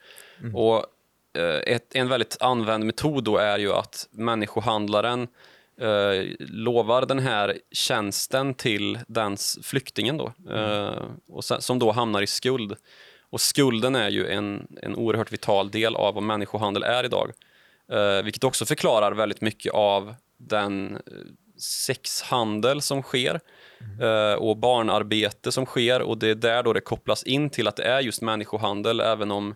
[0.54, 0.86] Och
[1.42, 5.28] eh, ett, en väldigt använd metod då är ju att människohandlaren
[5.82, 12.22] eh, lovar den här tjänsten till dens flyktingen då, eh, och sen, som då hamnar
[12.22, 12.76] i skuld.
[13.30, 17.32] Och skulden är ju en, en oerhört vital del av vad människohandel är idag.
[17.92, 21.02] Eh, vilket också förklarar väldigt mycket av den, eh,
[21.60, 23.40] sexhandel som sker
[24.02, 27.76] eh, och barnarbete som sker och det är där då det kopplas in till att
[27.76, 29.56] det är just människohandel även om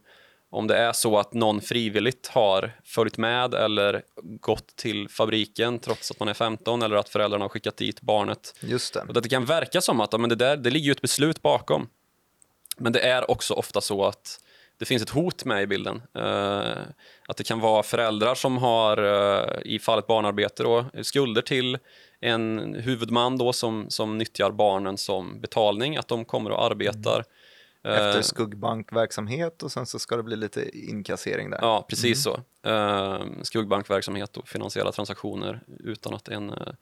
[0.54, 6.12] om det är så att någon frivilligt har följt med eller gått till fabriken trots
[6.12, 8.56] att man är 15 eller att föräldrarna har skickat dit barnet.
[8.62, 9.02] Just det.
[9.08, 11.88] Och det kan verka som att men det, där, det ligger ju ett beslut bakom.
[12.82, 14.40] Men det är också ofta så att
[14.78, 16.02] det finns ett hot med i bilden.
[16.16, 16.82] Eh,
[17.28, 21.78] att det kan vara föräldrar som har, eh, i fallet barnarbete, då, skulder till
[22.20, 27.24] en huvudman då som, som nyttjar barnen som betalning, att de kommer och arbetar.
[27.84, 31.60] Efter Eh, skuggbankverksamhet och sen så ska det bli lite inkassering där.
[31.62, 32.40] Ja, precis så.
[32.70, 36.74] Eh, skuggbankverksamhet och finansiella transaktioner utan att en eh,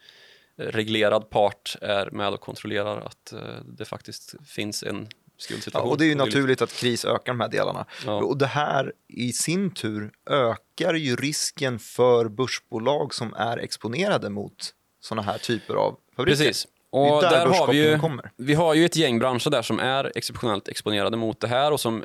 [0.56, 5.08] reglerad part är med och kontrollerar att eh, det faktiskt finns en
[5.40, 5.92] Ja, skuldsituation.
[5.92, 7.86] och det är ju naturligt att kris ökar de här delarna.
[8.06, 8.24] Ja.
[8.24, 14.74] Och det här i sin tur ökar ju risken för börsbolag som är exponerade mot
[15.02, 16.38] sådana här typer av fabriker.
[16.38, 16.68] Precis.
[16.92, 18.32] Och där där har vi, ju, kommer.
[18.38, 21.80] vi har ju ett gäng branscher där som är exceptionellt exponerade mot det här och
[21.80, 22.04] som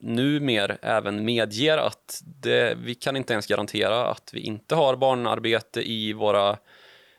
[0.00, 5.90] numer även medger att det, vi kan inte ens garantera att vi inte har barnarbete
[5.90, 6.58] i våra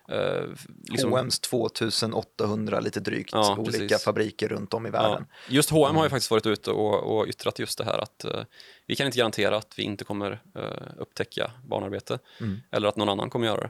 [0.10, 0.44] eh,
[0.90, 4.04] liksom, H&M's 2800 lite drygt Ja, olika precis.
[4.04, 5.26] fabriker runt om i Ja, världen.
[5.50, 8.42] just H&M har ju faktiskt varit ute och, och yttrat just det här att eh,
[8.88, 10.62] vi kan inte garantera att vi inte kommer eh,
[10.98, 12.58] upptäcka barnarbete Mm.
[12.72, 13.70] eller att någon annan kommer göra det.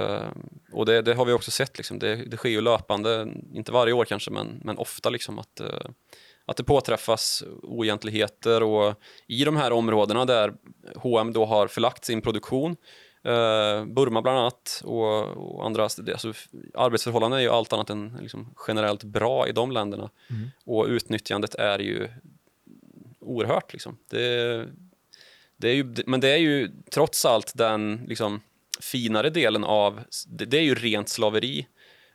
[0.00, 0.28] Eh,
[0.72, 1.98] och det, det har vi också sett, liksom.
[1.98, 5.66] det, det sker ju löpande, inte varje år kanske, men, men ofta liksom att, eh,
[6.46, 8.94] att det påträffas oegentligheter och
[9.26, 10.52] i de här områdena där
[10.96, 12.76] H&M då har förlagt sin produktion
[13.22, 15.82] Eh, Burma bland annat och, och andra.
[15.82, 20.10] Alltså, f- arbetsförhållanden är ju allt annat än liksom, generellt bra i de länderna.
[20.64, 22.08] Och utnyttjandet är ju
[23.20, 23.72] oerhört.
[23.72, 23.98] Liksom.
[24.10, 24.66] Det,
[25.56, 28.40] det är ju, men det är ju trots allt den liksom,
[28.80, 30.00] finare delen av...
[30.26, 31.66] Det, det är ju rent slaveri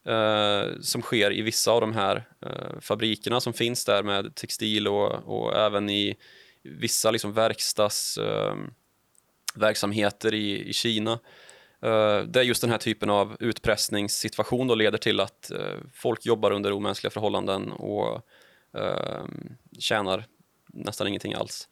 [0.06, 4.88] eh, som sker i vissa av de här eh, fabrikerna som finns där med textil
[4.88, 6.16] och, och även i
[6.62, 8.18] vissa liksom, verkstads...
[8.18, 8.56] Eh,
[9.56, 11.12] verksamheter i, i Kina.
[11.82, 15.58] Eh, där just den här typen av utpressningssituation då leder till att eh,
[15.94, 18.22] folk jobbar under omänskliga förhållanden och
[18.78, 19.24] eh,
[19.80, 20.26] tjänar
[20.74, 21.68] nästan ingenting alls.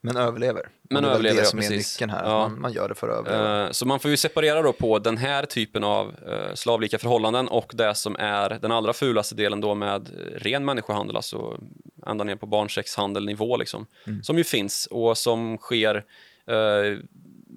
[0.00, 0.68] Men överlever.
[0.90, 1.94] Men det är överlever, det ja, som är precis.
[1.96, 2.38] nyckeln här, Ja.
[2.48, 3.64] man, man gör det för att överleva.
[3.64, 7.48] Eh, Så man får ju separera då på den här typen av eh, slavlika förhållanden
[7.48, 11.58] och det som är den allra fulaste delen då med ren människohandel, alltså
[12.06, 13.86] ända ner på barnsexhandelnivå liksom,
[14.22, 16.04] som ju finns och som sker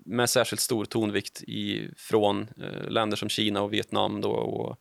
[0.07, 4.77] med särskilt stor tonvikt i, från eh, länder som Kina och Vietnam då och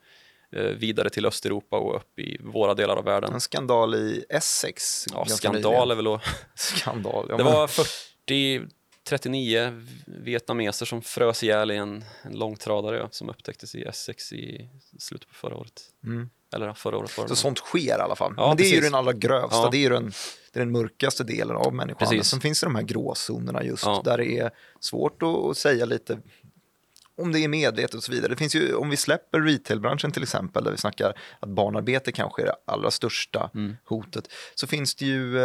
[0.53, 3.33] eh, vidare till Östeuropa och upp i våra delar av världen.
[3.33, 5.07] En skandal i Essex.
[5.13, 6.23] Ja, skandal är väl att
[6.55, 8.63] Skandal, ja, det var 40,
[9.09, 15.29] 39 vietnameser som frös ihjäl i en, en långtradare som upptäcktes i Essex i slutet
[15.29, 15.83] på förra året.
[16.05, 16.31] Mm.
[16.55, 17.29] Eller förra året var det.
[17.29, 18.35] Så sånt sker i alla fall.
[18.37, 18.85] Ja, Men det är ju precis.
[18.91, 19.69] den allra grövsta, Ja.
[19.71, 20.05] det är ju den,
[20.53, 22.19] det är den mörkaste delen av människohandeln.
[22.21, 22.31] Precis.
[22.31, 24.03] Sen finns det de här gråzonerna just, Ja.
[24.05, 26.19] där det är svårt att, att säga lite
[27.19, 28.29] om det är medvetet och så vidare.
[28.29, 32.43] Det finns ju, om vi släpper retailbranschen till exempel, där vi snackar att barnarbete kanske
[32.43, 33.77] är det allra största Mm.
[33.85, 35.39] hotet, så finns det ju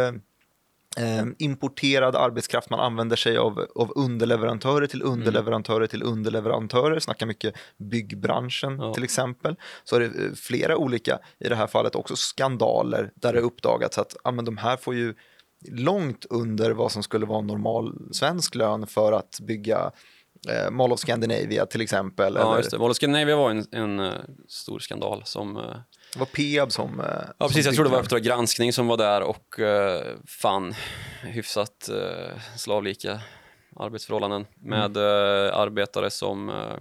[0.96, 5.12] eh, importerad arbetskraft, man använder sig av, av underleverantörer till Mm.
[5.12, 8.94] underleverantörer till underleverantörer, snackar mycket byggbranschen Ja.
[8.94, 9.56] till exempel.
[9.84, 13.98] Så är det eh, flera olika, i det här fallet också skandaler, där det uppdagats
[13.98, 15.14] att ah, men de här får ju
[15.70, 19.90] långt under vad som skulle vara normal svensk lön för att bygga
[20.48, 22.34] eh, Mall of Scandinavia till exempel.
[22.34, 22.78] Ja, eller, just det.
[22.78, 24.12] Mall of Scandinavia var en, en eh,
[24.48, 25.56] stor skandal som...
[25.56, 25.62] eh,
[26.12, 27.00] Det var Peab som...
[27.00, 27.06] eh,
[27.38, 27.64] Ja, precis.
[27.64, 30.74] som Jag tror det var Uppdrag granskning som var där och uh, fann
[31.22, 33.20] hyfsat uh, slavlika
[33.76, 36.78] arbetsförhållanden med eh, arbetare som uh,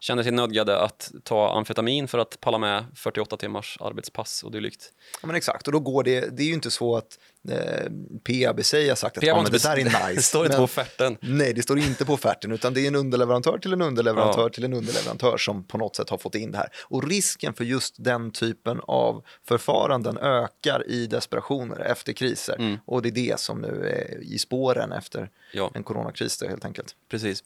[0.00, 4.92] kände sig nödgade att ta amfetamin för att palla med 48 timmars arbetspass och dylikt.
[5.22, 7.18] Ja, men exakt, och då går det, det är ju inte så att
[7.50, 7.90] eh,
[8.24, 10.14] Peab i sig har sagt att ja, men det där är nice.
[10.14, 11.16] Det står inte på offerten.
[11.20, 14.48] Nej, det står inte på offerten, utan det är en underleverantör till en underleverantör Ja.
[14.48, 16.68] till en underleverantör som på något sätt har fått in det här.
[16.88, 22.56] Och risken för just den typen av förfaranden ökar i desperationer efter kriser.
[22.58, 22.78] Mm.
[22.86, 25.70] Och det är det som nu är i spåren efter Ja.
[25.74, 26.94] en coronakris då, helt enkelt.
[27.10, 27.42] Precis.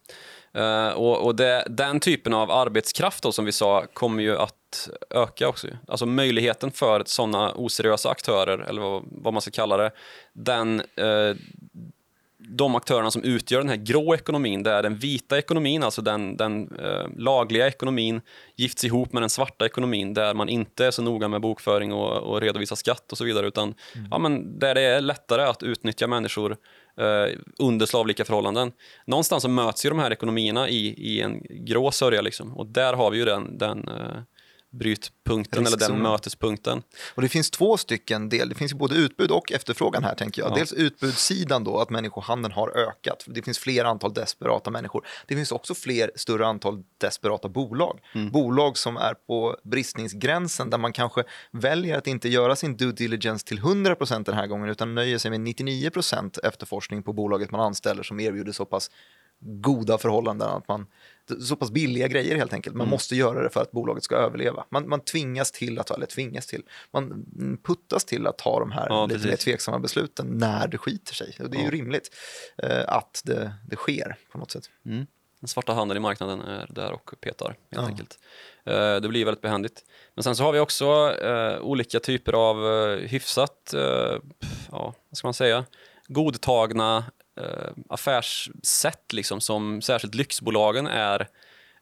[0.54, 4.54] Eh, och och det, den typen av arbetskraft då, som vi sa kommer ju att
[5.10, 5.68] öka också.
[5.88, 9.90] Alltså möjligheten för sådana oseriösa aktörer, eller vad, vad man ska kalla det,
[10.32, 11.36] den, eh,
[12.48, 16.78] de aktörerna som utgör den här grå ekonomin, där den vita ekonomin, alltså den, den
[16.78, 18.20] eh, lagliga ekonomin,
[18.56, 22.16] gifts ihop med den svarta ekonomin, där man inte är så noga med bokföring och,
[22.16, 24.08] och redovisa skatt och så vidare, utan mm.
[24.10, 26.56] ja, men där det är lättare att utnyttja människor
[27.00, 28.72] eh, under slavlika förhållanden.
[29.06, 32.56] Någonstans så möts ju de här ekonomierna i, i en grå sörja, liksom.
[32.56, 34.16] och där har vi ju den, den eh,
[34.70, 35.82] brytpunkten Riskzon.
[35.82, 36.82] eller den mötespunkten.
[37.14, 40.50] Och det finns två stycken del, det finns både utbud och efterfrågan här tänker jag.
[40.50, 40.54] Ja.
[40.54, 43.24] Dels utbudssidan då, att människohandeln har ökat.
[43.26, 45.06] Det finns fler antal desperata människor.
[45.26, 48.00] Det finns också fler större antal desperata bolag.
[48.14, 48.30] Mm.
[48.30, 53.46] Bolag som är på bristningsgränsen där man kanske väljer att inte göra sin due diligence
[53.46, 58.02] till 100% den här gången utan nöjer sig med 99% efterforskning på bolaget man anställer
[58.02, 58.90] som erbjuder så pass
[59.40, 60.86] goda förhållanden att man
[61.40, 62.76] så pass billiga grejer helt enkelt.
[62.76, 62.90] Man mm.
[62.90, 64.64] måste göra det för att bolaget ska överleva.
[64.70, 67.26] Man, man tvingas till att, eller tvingas till, man
[67.62, 71.36] puttas till att ta de här ja, lite mer tveksamma besluten när det skiter sig.
[71.40, 71.64] Och det är ja.
[71.64, 72.14] ju rimligt
[72.62, 74.70] eh, att det, det sker på något sätt.
[74.86, 75.06] Mm.
[75.40, 77.86] Den svarta handeln i marknaden är där och petar helt ja.
[77.86, 78.18] enkelt.
[78.64, 79.84] Eh, det blir väldigt behändigt.
[80.14, 83.80] Men sen så har vi också eh, olika typer av eh, hyfsat, eh,
[84.70, 85.64] ja, vad ska man säga,
[86.08, 87.04] godtagna
[87.36, 91.28] eh, affärssätt liksom, som särskilt lyxbolagen är,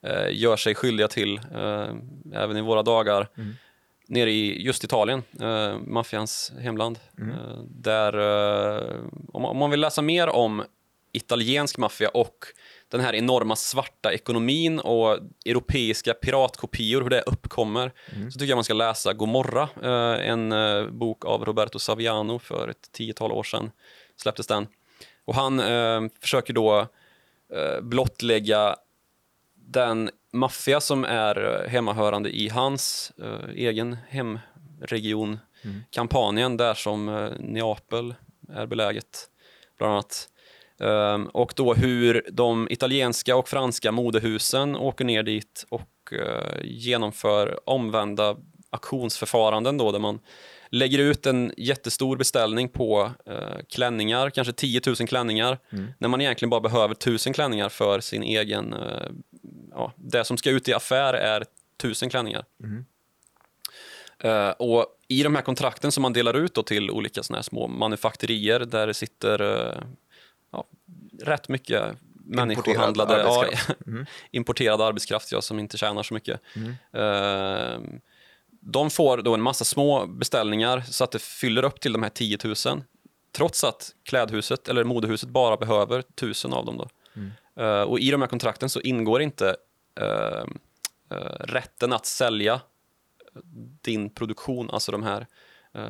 [0.03, 1.95] eh, gör sig skyldiga till eh,
[2.35, 3.29] även i våra dagar.
[3.37, 3.55] Mm.
[4.09, 6.99] Nere i just Italien, eh, maffians hemland.
[7.19, 7.31] Mm.
[7.31, 9.01] Eh, där, eh,
[9.33, 10.65] om, om man vill läsa mer om
[11.13, 12.45] italiensk maffia och
[12.89, 18.31] den här enorma svarta ekonomin och europeiska piratkopior, hur det uppkommer, mm.
[18.31, 20.55] så tycker jag man ska läsa Gomorra, eh, en
[20.99, 23.71] bok av Roberto Saviano för ett tiotal år sedan.
[24.17, 24.67] Släpptes den.
[25.25, 26.87] Och han eh, försöker då
[27.53, 28.77] eh, blottlägga
[29.55, 35.83] den maffia som är hemmahörande i hans eh, egen hemregion, mm.
[35.91, 38.15] Kampanien, där som eh, Neapel
[38.53, 39.29] är beläget,
[39.79, 40.29] bland annat.
[40.79, 47.69] Um, och då hur de italienska och franska modehusen åker ner dit och uh, genomför
[47.71, 48.37] omvända
[48.71, 50.21] auktionsförfaranden då, där man
[50.71, 55.87] lägger ut en jättestor beställning på eh, klänningar, kanske 10 000 klänningar, mm.
[55.99, 58.73] när man egentligen bara behöver 1000 klänningar för sin egen...
[58.73, 59.09] Eh,
[59.71, 61.45] ja, det som ska ut i affär är
[61.79, 62.45] 1000 klänningar.
[62.63, 62.85] Mm.
[64.25, 67.69] Uh, och I de här kontrakten som man delar ut då till olika såna små
[67.69, 69.83] manufakterier där det sitter uh,
[70.53, 70.65] ja,
[71.23, 71.83] rätt mycket
[72.25, 74.07] människohandlade, importerad arbetskraft, ja, mm.
[74.31, 76.41] importerad arbetskraft ja, som inte tjänar så mycket.
[76.57, 76.69] Mm.
[76.71, 78.01] Uh,
[78.65, 82.11] de får då en massa små beställningar så att det fyller upp till de här
[82.11, 82.55] 10 000
[83.37, 86.77] trots att klädhuset eller modehuset bara behöver 1000 av dem.
[86.77, 86.89] Då.
[87.17, 87.31] Mm.
[87.61, 89.57] Uh, och I de här kontrakten så ingår inte
[90.01, 90.45] uh,
[91.13, 92.61] uh, rätten att sälja
[93.81, 95.27] din produktion, alltså de här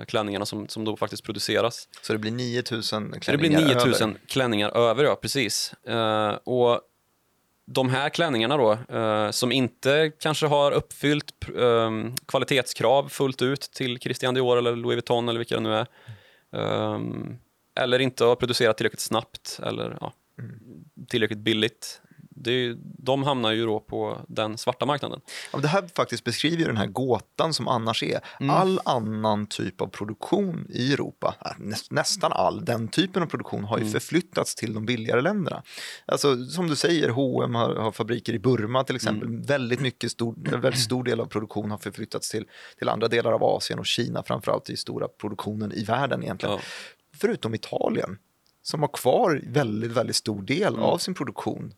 [0.07, 1.89] klänningarna som, som då faktiskt produceras.
[2.03, 3.67] Så det blir 9000 klänningar över?
[3.67, 4.21] Det blir 9000 över.
[4.27, 5.75] klänningar över, ja precis.
[6.45, 6.81] och
[7.66, 11.90] de här klänningarna då, eh, som inte kanske har uppfyllt eh,
[12.27, 15.87] kvalitetskrav fullt ut till Christian Dior eller Louis Vuitton eller vilka det nu är.
[16.57, 17.00] Eh,
[17.81, 20.59] eller inte har producerat tillräckligt snabbt eller ja, mm.
[21.09, 22.00] tillräckligt billigt
[22.35, 25.20] det, de hamnar ju då på den svarta marknaden.
[25.53, 28.20] Ja, det här faktiskt beskriver den här gåtan som annars är.
[28.40, 28.57] Mm.
[28.57, 33.79] All annan typ av produktion i Europa, nä, nästan all den typen av produktion har
[33.79, 33.92] ju mm.
[33.92, 35.62] förflyttats till de billigare länderna.
[36.07, 39.29] Alltså, som du säger, H&M har, har fabriker i Burma till exempel.
[39.29, 39.42] Mm.
[39.42, 42.44] Väldigt mycket stor, väldigt stor del av produktionen har förflyttats till,
[42.79, 46.55] till andra delar av Asien och Kina framförallt i stora produktionen i världen egentligen.
[46.55, 46.61] Ja.
[47.16, 48.18] Förutom Italien
[48.62, 50.85] som har kvar väldigt, väldigt stor del mm.
[50.85, 51.75] av sin produktion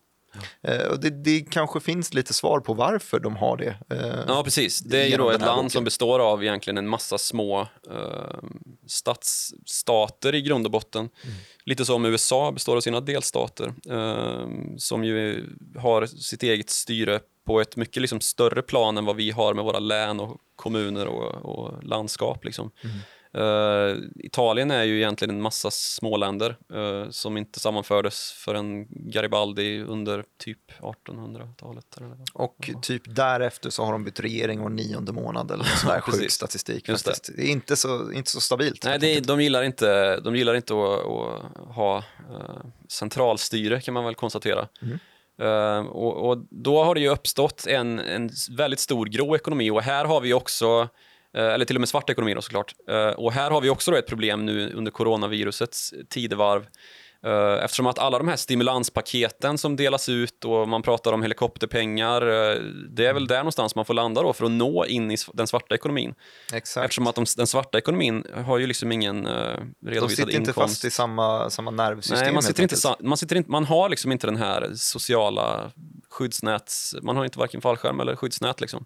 [0.61, 3.77] Eh, och det, det, kanske finns lite svar på varför de har det.
[3.89, 4.79] Eh, ja, precis.
[4.79, 5.69] Det är ju då ett land boken.
[5.69, 8.39] som består av egentligen en massa små eh,
[8.87, 11.09] stadsstater i grund och botten.
[11.23, 11.35] Mm.
[11.65, 14.47] Lite som USA består av sina delstater eh,
[14.77, 15.45] som ju
[15.77, 19.65] har sitt eget styre på ett mycket liksom, större plan än vad vi har med
[19.65, 22.45] våra län och kommuner och, och landskap.
[22.45, 22.71] Liksom.
[22.83, 22.97] Mm.
[23.35, 30.23] Uh, Italien är ju egentligen en massa småländer uh, som inte sammanfördes förrän Garibaldi under
[30.37, 31.85] typ 1800-talet.
[32.33, 36.85] Och typ därefter så har de bytt regering var nionde månad eller sån sjuk statistik.
[36.85, 37.35] Det.
[37.35, 37.43] det.
[37.43, 38.85] är inte så, inte så stabilt.
[38.85, 44.05] Nej, det, de gillar inte, de gillar inte att, att ha uh, centralstyre kan man
[44.05, 44.67] väl konstatera.
[44.81, 44.99] Mm.
[45.41, 49.81] Uh, och, och, då har det ju uppstått en, en väldigt stor grå ekonomi och
[49.81, 52.73] här har vi också Eh, Eh, eller till och med svart ekonomi då, såklart.
[52.89, 56.65] Eh, och här har vi också då ett problem nu under coronavirusets tidevarv
[57.63, 62.61] eftersom att alla de här stimulanspaketen som delas ut och man pratar om helikopterpengar, eh,
[62.89, 65.47] det är väl där någonstans man får landa då för att nå in i den
[65.47, 66.13] svarta ekonomin.
[66.53, 66.85] Exakt.
[66.85, 70.09] Eftersom att de, den svarta ekonomin har ju liksom ingen uh, redovisad inkomst.
[70.09, 72.19] De sitter inte fast i samma, samma nervsystem.
[72.19, 75.71] Nej, man, sitter inte, man, sitter inte, man har liksom inte den här sociala
[76.09, 76.95] skyddsnäts...
[77.01, 78.61] Man har inte varken fallskärm eller skyddsnät.
[78.61, 78.85] Liksom.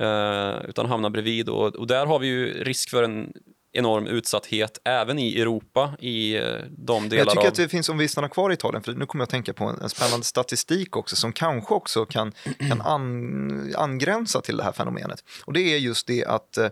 [0.00, 1.48] Uh, utan hamnar bredvid.
[1.48, 3.32] Och, och där har vi ju risk för en
[3.76, 6.42] enorm utsatthet även i Europa i eh,
[6.78, 7.48] de delar Jag tycker av...
[7.48, 9.52] att det finns, om vi stannar kvar i Italien, för nu kommer jag att tänka
[9.52, 12.32] på en, en spännande statistik också som kanske också kan,
[12.68, 15.24] kan an, angränsa till det här fenomenet.
[15.44, 16.68] Och det är just det att Eh,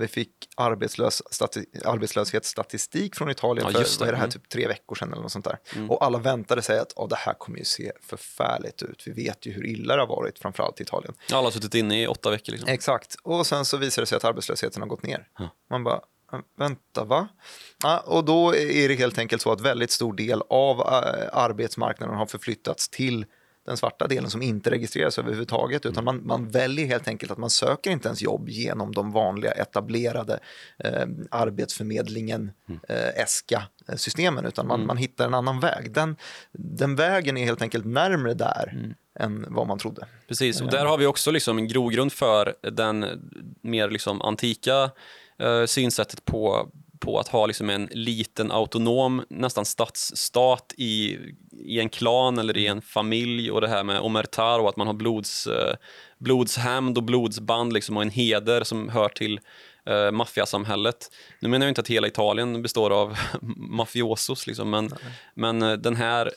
[0.00, 4.10] vi fick arbetslös, stati, arbetslöshetsstatistik från Italien ja, för det.
[4.10, 4.30] det här, mm.
[4.30, 5.12] typ tre veckor sedan.
[5.12, 5.58] Eller något sånt där.
[5.74, 5.90] Mm.
[5.90, 9.02] Och alla väntade sig att oh, det här kommer ju se förfärligt ut.
[9.06, 11.14] Vi vet ju hur illa det har varit, framförallt i Italien.
[11.32, 12.52] Alla har suttit inne i åtta veckor.
[12.52, 12.68] Liksom.
[12.68, 13.16] Exakt.
[13.22, 15.28] Och sen så visar det sig att arbetslösheten har gått ner.
[15.38, 15.48] Ja.
[15.70, 16.00] Man bara,
[16.58, 17.28] vänta va?
[17.82, 22.16] Ja, och då är det helt enkelt så att väldigt stor del av eh, arbetsmarknaden
[22.16, 23.26] har förflyttats till
[23.66, 27.50] den svarta delen som inte registreras överhuvudtaget utan man, man väljer helt enkelt att man
[27.50, 30.38] söker inte ens jobb genom de vanliga etablerade
[30.78, 32.80] eh, Arbetsförmedlingen, mm.
[32.88, 34.86] eh, ESKA-systemen utan man, mm.
[34.86, 35.92] man hittar en annan väg.
[35.92, 36.16] Den,
[36.52, 38.94] den vägen är helt enkelt närmre där mm.
[39.18, 40.06] än vad man trodde.
[40.28, 43.06] Precis, och där har vi också liksom en grogrund för den
[43.62, 44.90] mer liksom antika
[45.38, 46.70] eh, synsättet på
[47.02, 51.18] på att ha liksom en liten autonom, nästan stadsstat i,
[51.64, 54.86] i en klan eller i en familj och det här med omertar och att man
[54.86, 55.74] har blods, eh,
[56.18, 59.40] blodshämnd och blodsband liksom och en heder som hör till
[59.86, 61.10] eh, maffiasamhället.
[61.40, 63.18] Nu menar jag inte att hela Italien består av
[63.56, 64.90] mafiosos, liksom, men,
[65.34, 66.32] men eh, den här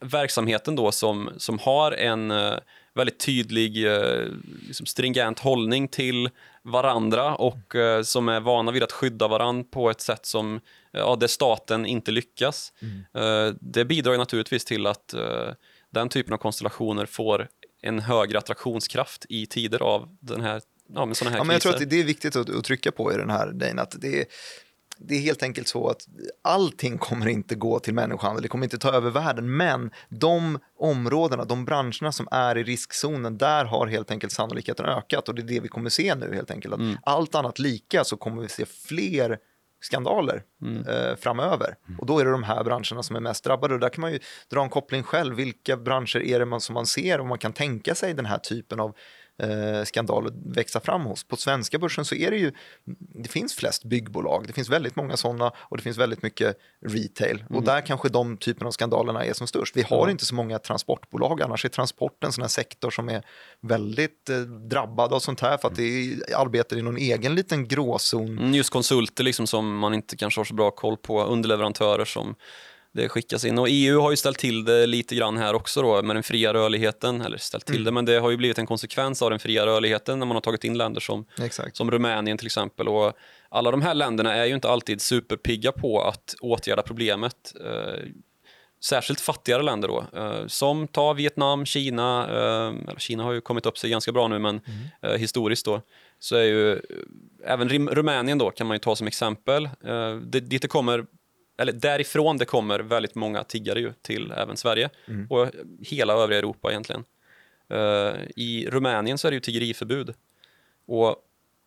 [0.00, 2.54] verksamheten då som, som har en eh,
[2.96, 4.24] väldigt tydlig, eh,
[4.66, 6.30] liksom stringent hållning till
[6.62, 11.16] varandra och eh, som är vana vid att skydda varandra på ett sätt som ja,
[11.16, 12.72] där staten inte lyckas.
[12.82, 13.56] Mm.
[13.60, 15.14] Det bidrar naturligtvis till att
[15.90, 17.48] den typen av konstellationer får
[17.82, 20.62] en högre attraktionskraft i tider av den här,
[20.94, 22.92] ja, med såna här ja, men Jag tror att det är viktigt att, att trycka
[22.92, 24.26] på i den här Dane, att det är
[24.98, 26.06] det är helt enkelt så att
[26.42, 31.44] allting kommer inte gå till människohandel, det kommer inte ta över världen, men de områdena,
[31.44, 35.46] de branscherna som är i riskzonen, där har helt enkelt sannolikheten ökat och det är
[35.46, 36.74] det vi kommer se nu helt enkelt.
[36.74, 36.96] Att mm.
[37.02, 39.38] Allt annat lika så kommer vi se fler
[39.80, 40.86] skandaler mm.
[40.88, 41.76] eh, framöver.
[41.88, 42.00] Mm.
[42.00, 43.74] Och då är det de här branscherna som är mest drabbade.
[43.74, 44.18] Och där kan man ju
[44.50, 45.36] dra en koppling själv.
[45.36, 48.38] Vilka branscher är det man, som man ser och man kan tänka sig den här
[48.38, 48.96] typen av
[49.42, 51.24] eh, skandal växa fram hos.
[51.24, 52.52] På svenska börsen så är det ju,
[53.14, 57.40] det finns flest byggbolag, det finns väldigt många sådana och det finns väldigt mycket retail.
[57.40, 57.56] Mm.
[57.56, 59.76] Och där kanske de typerna av skandalerna är som störst.
[59.76, 60.10] Vi har mm.
[60.10, 63.22] inte så många transportbolag, annars är transport en sån här sektor som är
[63.60, 68.38] väldigt eh, drabbad av sånt här för att det arbetar i någon egen liten gråzon.
[68.38, 72.34] Mm, just konsulter liksom som man inte kanske har så bra koll på, underleverantörer som
[72.96, 73.58] det skickas in.
[73.58, 76.54] Och EU har ju ställt till det lite grann här också då med den fria
[76.54, 77.20] rörligheten.
[77.20, 77.84] Eller ställt till mm.
[77.84, 80.40] det, men det har ju blivit en konsekvens av den fria rörligheten när man har
[80.40, 81.24] tagit in länder som,
[81.72, 82.88] som Rumänien till exempel.
[82.88, 83.12] Och
[83.48, 87.52] alla de här länderna är ju inte alltid superpigga på att åtgärda problemet.
[87.64, 88.04] Eh,
[88.84, 92.28] särskilt fattigare länder då, eh, som ta Vietnam, Kina.
[92.28, 95.12] Eh, Kina har ju kommit upp sig ganska bra nu, men mm.
[95.12, 95.82] eh, historiskt då
[96.18, 96.78] så är ju eh,
[97.44, 99.64] även Rumänien då kan man ju ta som exempel.
[99.64, 101.06] Eh, dit det kommer
[101.58, 105.26] eller därifrån det kommer väldigt många tiggare ju till även Sverige mm.
[105.30, 107.04] och hela övriga Europa egentligen.
[107.72, 110.14] Uh, I Rumänien så är det ju tiggeriförbud
[110.86, 111.16] och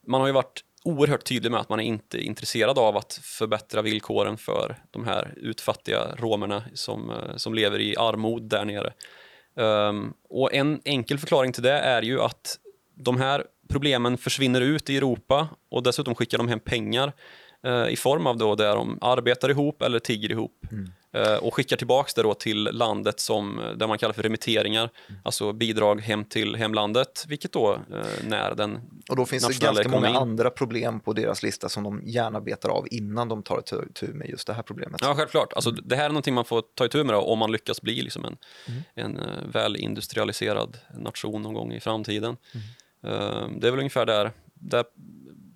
[0.08, 3.20] man har ju varit oerhört tydlig med att man är inte är intresserad av att
[3.24, 8.94] förbättra villkoren för de här utfattiga romerna som, uh, som lever i armod där nere.
[9.56, 12.60] Um, och en enkel förklaring till det är ju att
[12.96, 17.49] de här problemen försvinner ut i Europa och dessutom skickar de hem pengar Eh,
[17.90, 20.92] i form av då där de arbetar ihop eller tigger ihop mm.
[21.12, 25.22] Eh, och skickar tillbaka det då till landet som det man kallar för remitteringar, mm.
[25.24, 29.90] alltså bidrag hem till hemlandet, vilket då eh, när den Och då finns det ganska
[29.90, 34.08] många andra problem på deras lista som de gärna betar av innan de tar itu
[34.14, 35.02] med just det här problemet.
[35.04, 35.54] Ja, självklart.
[35.54, 38.02] Alltså, det här är någonting man får ta itu med då, om man lyckas bli
[38.02, 38.82] liksom en, mm.
[38.96, 42.38] en väl industrialiserad nation någon gång i framtiden.
[42.54, 43.60] Mm.
[43.60, 44.86] Det är väl ungefär där, där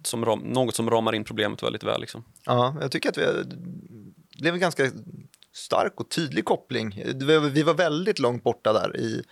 [0.08, 2.02] som ram, något som ramar in problemet väldigt väl.
[2.02, 2.24] Liksom.
[2.46, 4.92] Ja, jag tycker att vi, det blev en ganska
[5.54, 7.04] stark och tydlig koppling.
[7.54, 9.24] Vi var väldigt långt borta där i,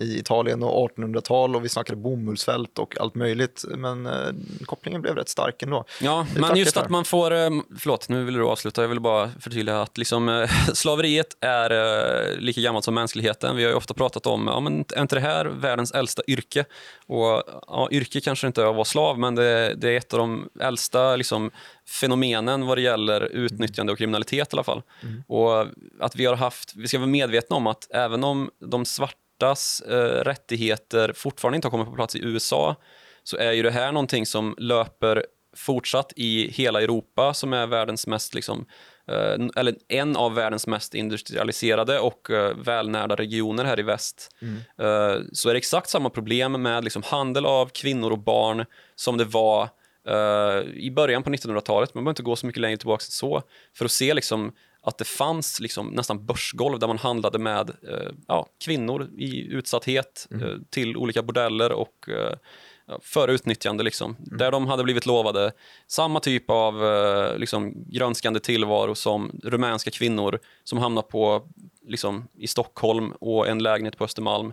[0.00, 3.64] i Italien och 1800-tal och vi snackade bomullsfält och allt möjligt.
[3.68, 4.12] Men eh,
[4.64, 5.84] kopplingen blev rätt stark ändå.
[6.00, 7.32] Ja, Det men just att man får...
[7.32, 8.80] eh, Förlåt, nu vill du avsluta.
[8.82, 13.56] Jag vill bara förtydliga att liksom, eh, slaveriet är eh, lika gammalt som mänskligheten.
[13.56, 16.64] Vi har ju ofta pratat om, ja, men är inte det här världens äldsta yrke?
[17.06, 20.18] Och ja, yrke kanske inte är att vara slav, men det, det är ett av
[20.18, 21.50] de äldsta liksom,
[22.00, 24.82] fenomenen vad det gäller utnyttjande och kriminalitet i alla fall.
[25.28, 25.60] Och
[26.00, 28.84] att vi har haft, vi ska vara medvetna om att även om de
[29.40, 32.76] svartas eh, rättigheter fortfarande inte har kommit på plats i USA
[33.22, 35.24] så är ju det här någonting som löper
[35.56, 38.66] fortsatt i hela Europa som är världens mest liksom,
[39.08, 44.28] eh, eller en av världens mest industrialiserade och eh, välnärda regioner här i väst.
[44.78, 48.64] Eh, så är det exakt samma problem med liksom, handel av kvinnor och barn
[48.94, 49.68] som det var
[50.74, 51.94] i början på 1900-talet.
[51.94, 53.42] Man behöver inte gå så mycket längre tillbaka än så
[53.76, 54.52] för att se liksom,
[54.82, 60.28] att det fanns liksom nästan börsgolv där man handlade med eh, ja, kvinnor i utsatthet
[60.30, 62.36] eh, till olika bordeller och eh,
[63.02, 63.84] för utnyttjande.
[63.84, 65.52] Liksom, Där de hade blivit lovade
[65.86, 71.48] samma typ av eh, liksom, grönskande tillvaro som rumänska kvinnor som hamnar på
[71.88, 74.52] liksom, i Stockholm och en lägenhet på Östermalm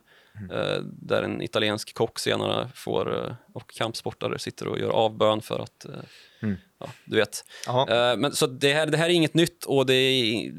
[0.52, 5.60] eh, där en italiensk kock senare får, eh, och kampsportare sitter och gör avbön för
[5.60, 6.50] att eh,
[6.80, 7.46] Ja, du vet.
[7.66, 8.12] Jaha.
[8.12, 10.52] Eh, men, så det här, det här är inget nytt och det är,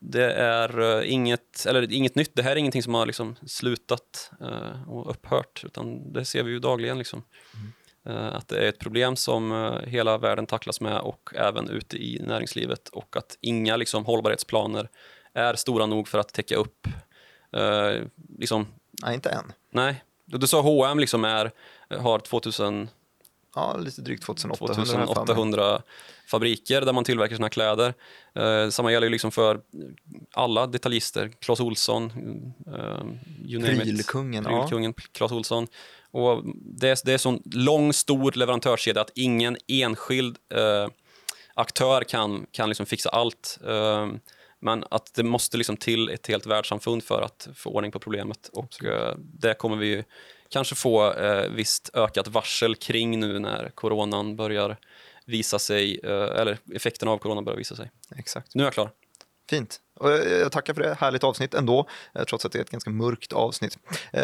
[0.00, 4.30] det är eh, inget, eller inget nytt, det här är ingenting som har liksom slutat
[4.40, 6.98] eh, och upphört, utan det ser vi ju dagligen.
[6.98, 7.22] Liksom.
[8.06, 12.22] Eh, att det är ett problem som hela världen tacklas med och även ute i
[12.26, 14.88] näringslivet och att inga liksom, hållbarhetsplaner
[15.34, 16.88] är stora nog för att täcka upp.
[18.38, 18.66] Liksom,
[19.02, 19.52] Nej, inte än.
[19.70, 21.50] nej, du du sa H&M liksom är,
[21.98, 22.88] har 2000
[23.54, 24.74] Ja, lite drygt 2800.
[24.74, 25.06] har jag för mig.
[25.06, 25.82] 2800
[26.26, 27.94] fabriker där man tillverkar sina kläder.
[28.34, 29.60] Eh, samma gäller ju liksom för
[30.32, 31.28] alla detaljister.
[31.40, 32.12] Clas Ohlson,
[32.66, 33.04] eh,
[33.46, 33.64] it.
[33.64, 34.60] Prylkungen, ja.
[34.60, 35.66] Prylkungen, Clas Ohlson.
[36.10, 40.88] Och det, är, det är sån lång, stor leverantörskedja att ingen enskild eh,
[41.54, 43.58] aktör kan, kan liksom fixa allt.
[43.66, 44.08] Eh,
[44.60, 48.50] men att det måste liksom till ett helt världssamfund för att få ordning på problemet.
[48.52, 50.04] Och eh, det kommer vi ju
[50.50, 54.76] kanske få eh, visst ökat varsel kring nu när coronan börjar
[55.26, 57.90] visa sig, eh, eller effekterna av corona börjar visa sig.
[58.16, 58.54] Exakt.
[58.54, 58.90] Nu är jag klar.
[59.50, 59.80] Fint.
[60.00, 60.96] Och jag jag tackar för det.
[61.00, 63.78] Härligt avsnitt ändå, eh, trots att det är ett ganska mörkt avsnitt.
[64.12, 64.22] Eh,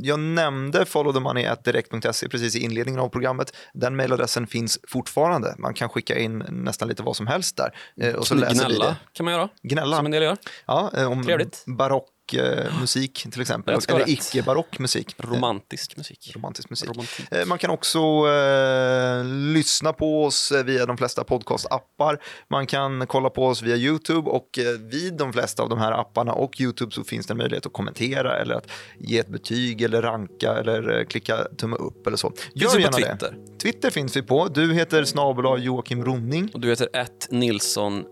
[0.00, 3.56] Jag nämnde followthemoney.direkt.se precis i inledningen av programmet.
[3.74, 5.54] Den mejladressen finns fortfarande.
[5.58, 7.74] Man kan skicka in nästan lite vad som helst där.
[8.00, 8.96] Eh, Och så läser vi Gnälla det.
[9.12, 9.96] kan man göra, Gnälla.
[9.96, 10.36] som en del gör.
[10.66, 11.64] Ja, eh, om Trevligt.
[11.66, 13.78] barock eh, musik till exempel.
[13.88, 15.14] Eller icke-barock musik.
[15.18, 16.32] Romantisk musik.
[16.34, 16.88] Romantisk musik.
[16.88, 17.32] Romantik.
[17.32, 22.22] Eh, Man kan också eh, lyssna på oss eh, via de flesta podcastappar.
[22.50, 25.92] Man kan kolla på oss via YouTube och eh, vid de flesta av de här
[25.92, 29.82] apparna och YouTube så finns det en möjlighet att kommentera eller att ge ett betyg
[29.82, 32.30] eller ranka eller eh, klicka tumme upp eller så.
[32.30, 33.30] Finns Gör på gärna Twitter.
[33.30, 33.58] det.
[33.58, 34.48] Twitter finns vi på.
[34.48, 36.50] Du heter snabel Joakim Ronning.
[36.54, 36.88] Och du heter
[37.30, 38.04] Nilsson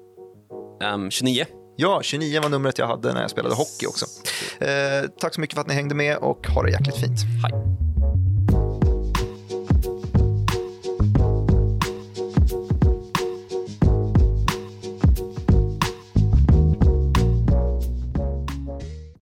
[0.82, 1.46] M29.
[1.80, 4.06] Ja, 29 var numret jag hade när jag spelade hockey också.
[4.64, 7.20] Eh, tack så mycket för att ni hängde med och ha det jäkligt fint.
[7.42, 7.89] Hej.